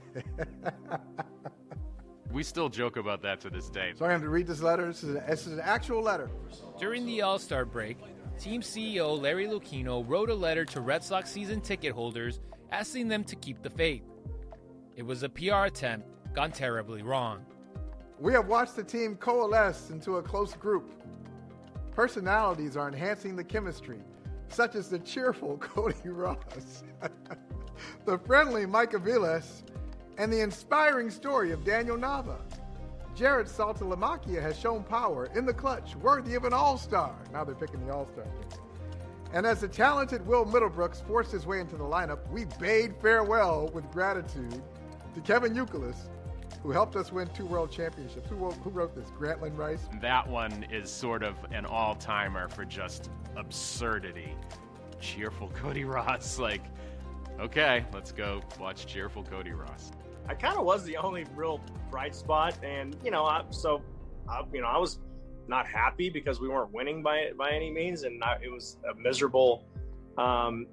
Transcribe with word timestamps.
we 2.32 2.44
still 2.44 2.70
joke 2.70 2.98
about 2.98 3.22
that 3.24 3.42
to 3.42 3.50
this 3.50 3.70
day. 3.70 3.94
So 3.96 4.06
I 4.06 4.12
have 4.12 4.22
to 4.22 4.30
read 4.30 4.48
this 4.48 4.62
letter. 4.62 4.88
This 4.88 5.04
is, 5.04 5.16
an, 5.16 5.24
this 5.28 5.48
is 5.48 5.54
an 5.54 5.62
actual 5.62 6.02
letter. 6.02 6.30
During 6.80 7.06
the 7.06 7.22
All 7.22 7.40
Star 7.40 7.66
break, 7.66 7.98
team 8.40 8.62
CEO 8.62 9.20
Larry 9.20 9.48
Lucchino 9.48 10.08
wrote 10.08 10.30
a 10.30 10.36
letter 10.36 10.66
to 10.66 10.82
Red 10.82 11.04
Sox 11.04 11.30
season 11.30 11.62
ticket 11.62 11.94
holders 11.94 12.40
asking 12.72 13.08
them 13.08 13.24
to 13.26 13.36
keep 13.36 13.62
the 13.62 13.70
faith. 13.70 14.04
It 14.96 15.04
was 15.04 15.24
a 15.24 15.30
PR 15.30 15.66
attempt 15.66 16.08
gone 16.34 16.52
terribly 16.52 17.02
wrong. 17.02 17.46
We 18.20 18.34
have 18.34 18.48
watched 18.48 18.76
the 18.76 18.84
team 18.84 19.16
coalesce 19.16 19.90
into 19.90 20.18
a 20.18 20.22
close 20.22 20.54
group. 20.54 20.92
Personalities 21.92 22.78
are 22.78 22.88
enhancing 22.88 23.36
the 23.36 23.44
chemistry, 23.44 24.00
such 24.48 24.76
as 24.76 24.90
the 24.90 25.00
cheerful 25.00 25.58
Cody 25.60 26.10
Ross, 26.10 26.84
the 28.06 28.18
friendly 28.20 28.66
Mike 28.66 28.92
Aviles, 28.92 29.64
and 30.18 30.32
the 30.32 30.42
inspiring 30.42 31.10
story 31.10 31.52
of 31.52 31.64
Daniel 31.64 31.98
Nava. 31.98 32.38
Jared 33.16 33.48
Saltalamacchia 33.48 34.42
has 34.42 34.58
shown 34.58 34.84
power 34.84 35.30
in 35.36 35.46
the 35.46 35.54
clutch, 35.54 35.96
worthy 35.98 36.36
of 36.36 36.46
an 36.46 36.54
all 36.54 36.78
star. 36.78 37.14
Now 37.34 37.44
they're 37.44 37.56
picking 37.56 37.86
the 37.86 37.94
all 37.94 38.08
star. 38.08 38.26
And 39.34 39.46
as 39.46 39.62
the 39.62 39.68
talented 39.68 40.26
Will 40.26 40.46
Middlebrooks 40.46 41.06
forced 41.06 41.32
his 41.32 41.46
way 41.46 41.60
into 41.60 41.78
the 41.78 41.84
lineup, 41.84 42.30
we 42.32 42.46
bade 42.60 42.96
farewell 43.02 43.70
with 43.74 43.90
gratitude 43.92 44.62
to 45.14 45.22
Kevin 45.22 45.54
Youkilis, 45.54 45.96
who 46.64 46.72
helped 46.72 46.96
us 46.96 47.12
win 47.12 47.28
two 47.28 47.46
world 47.46 47.72
championships. 47.72 48.30
Who 48.30 48.36
wrote, 48.36 48.56
who 48.64 48.70
wrote 48.70 48.96
this? 48.96 49.10
Grantland 49.12 49.58
Rice? 49.58 49.88
That 50.02 50.28
one 50.28 50.66
is 50.72 50.90
sort 50.90 51.24
of 51.24 51.36
an 51.52 51.66
all 51.66 51.96
timer 51.96 52.50
for 52.50 52.66
just 52.66 53.10
absurdity. 53.36 54.36
Cheerful 55.00 55.50
Cody 55.50 55.86
Ross. 55.86 56.38
Like, 56.38 56.62
okay, 57.40 57.86
let's 57.94 58.12
go 58.12 58.42
watch 58.60 58.86
Cheerful 58.86 59.24
Cody 59.24 59.52
Ross. 59.52 59.92
I 60.28 60.36
kind 60.36 60.58
of 60.58 60.66
was 60.66 60.84
the 60.84 60.98
only 60.98 61.26
real 61.36 61.60
bright 61.90 62.16
spot, 62.16 62.58
and 62.64 62.96
you 63.04 63.12
know, 63.12 63.26
I, 63.26 63.44
so 63.50 63.82
I, 64.30 64.44
you 64.54 64.62
know, 64.62 64.68
I 64.68 64.78
was 64.78 65.00
not 65.48 65.68
happy 65.68 66.10
because 66.10 66.40
we 66.40 66.48
weren't 66.48 66.72
winning 66.74 67.02
by 67.02 67.32
by 67.38 67.52
any 67.52 67.72
means, 67.72 68.04
and 68.04 68.24
I, 68.24 68.38
it 68.44 68.52
was 68.52 68.78
a 68.90 68.96
miserable 68.96 69.66
um, 70.18 70.68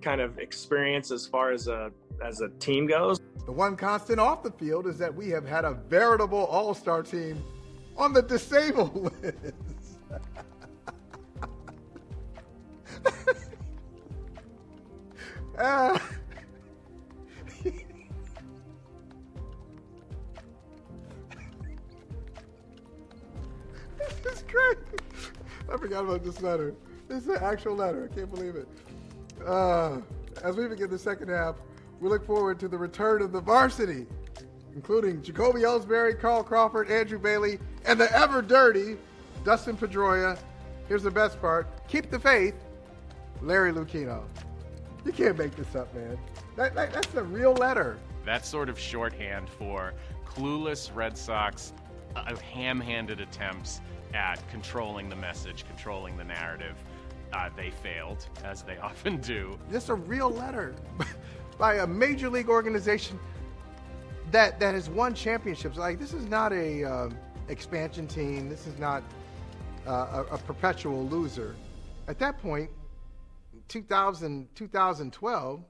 kind 0.00 0.20
of 0.20 0.38
experience 0.38 1.10
as 1.10 1.26
far 1.26 1.52
as 1.52 1.68
a 1.68 1.90
as 2.24 2.40
a 2.40 2.48
team 2.58 2.86
goes. 2.86 3.20
The 3.44 3.52
one 3.52 3.76
constant 3.76 4.18
off 4.18 4.42
the 4.42 4.50
field 4.50 4.86
is 4.86 4.98
that 4.98 5.14
we 5.14 5.28
have 5.30 5.46
had 5.46 5.64
a 5.64 5.74
veritable 5.74 6.46
all 6.46 6.74
star 6.74 7.02
team 7.02 7.42
on 7.96 8.12
the 8.12 8.22
disabled 8.22 9.12
list. 9.22 9.54
this 15.56 16.02
is 24.26 24.42
great. 24.48 24.76
I 25.72 25.76
forgot 25.78 26.04
about 26.04 26.24
this 26.24 26.42
letter. 26.42 26.74
This 27.08 27.22
is 27.22 27.28
an 27.28 27.42
actual 27.42 27.74
letter. 27.74 28.10
I 28.10 28.14
can't 28.14 28.30
believe 28.30 28.56
it. 28.56 28.68
Uh, 29.46 30.00
as 30.42 30.56
we 30.56 30.68
begin 30.68 30.90
the 30.90 30.98
second 30.98 31.28
half, 31.28 31.56
we 32.00 32.08
look 32.08 32.26
forward 32.26 32.60
to 32.60 32.68
the 32.68 32.76
return 32.76 33.22
of 33.22 33.32
the 33.32 33.40
varsity, 33.40 34.06
including 34.74 35.22
Jacoby 35.22 35.60
Ellsbury, 35.60 36.20
Carl 36.20 36.42
Crawford, 36.42 36.90
Andrew 36.90 37.18
Bailey, 37.18 37.58
and 37.86 37.98
the 37.98 38.12
ever 38.12 38.42
dirty 38.42 38.96
Dustin 39.44 39.76
Pedroia. 39.76 40.38
Here's 40.88 41.02
the 41.02 41.10
best 41.10 41.40
part 41.40 41.66
keep 41.88 42.10
the 42.10 42.18
faith, 42.20 42.54
Larry 43.40 43.72
Lucchino. 43.72 44.24
You 45.06 45.12
can't 45.12 45.38
make 45.38 45.54
this 45.54 45.76
up, 45.76 45.94
man. 45.94 46.18
That, 46.56 46.74
that, 46.74 46.92
that's 46.92 47.14
a 47.14 47.22
real 47.22 47.54
letter. 47.54 47.96
That's 48.24 48.48
sort 48.48 48.68
of 48.68 48.76
shorthand 48.76 49.48
for 49.48 49.94
clueless 50.26 50.90
Red 50.92 51.16
Sox, 51.16 51.72
uh, 52.16 52.34
ham 52.36 52.80
handed 52.80 53.20
attempts 53.20 53.80
at 54.14 54.36
controlling 54.50 55.08
the 55.08 55.14
message, 55.14 55.64
controlling 55.68 56.16
the 56.16 56.24
narrative. 56.24 56.74
Uh, 57.32 57.50
they 57.56 57.70
failed, 57.70 58.26
as 58.44 58.62
they 58.62 58.76
often 58.82 59.18
do. 59.18 59.56
Just 59.70 59.90
a 59.90 59.94
real 59.94 60.30
letter 60.30 60.74
by 61.58 61.76
a 61.76 61.86
major 61.86 62.28
league 62.28 62.48
organization 62.48 63.16
that 64.32 64.58
that 64.58 64.74
has 64.74 64.90
won 64.90 65.14
championships. 65.14 65.78
Like 65.78 66.00
this 66.00 66.12
is 66.12 66.26
not 66.26 66.52
a 66.52 66.82
um, 66.82 67.16
expansion 67.46 68.08
team. 68.08 68.48
This 68.48 68.66
is 68.66 68.76
not 68.80 69.04
uh, 69.86 70.24
a, 70.30 70.34
a, 70.34 70.38
perpetual 70.38 71.06
loser. 71.06 71.54
At 72.08 72.18
that 72.18 72.38
point, 72.38 72.70
2000, 73.68 74.48
2012, 74.54 75.64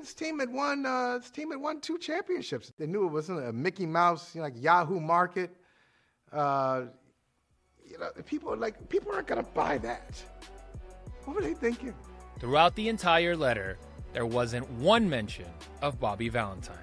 this 0.00 0.14
team 0.14 0.38
had 0.38 0.52
won. 0.52 0.86
Uh, 0.86 1.18
this 1.18 1.30
team 1.30 1.50
had 1.50 1.60
won 1.60 1.80
two 1.80 1.98
championships. 1.98 2.72
They 2.78 2.86
knew 2.86 3.06
it 3.06 3.12
wasn't 3.12 3.46
a 3.46 3.52
Mickey 3.52 3.86
Mouse, 3.86 4.34
you 4.34 4.40
know, 4.40 4.46
like 4.46 4.54
Yahoo 4.56 5.00
market. 5.00 5.50
Uh, 6.32 6.84
you 7.84 7.98
know, 7.98 8.10
people 8.26 8.56
like 8.56 8.88
people 8.88 9.12
aren't 9.12 9.26
gonna 9.26 9.42
buy 9.42 9.78
that. 9.78 10.22
What 11.24 11.36
were 11.36 11.42
they 11.42 11.54
thinking? 11.54 11.94
Throughout 12.40 12.74
the 12.74 12.88
entire 12.88 13.36
letter, 13.36 13.78
there 14.12 14.26
wasn't 14.26 14.68
one 14.72 15.08
mention 15.08 15.46
of 15.82 16.00
Bobby 16.00 16.28
Valentine. 16.28 16.76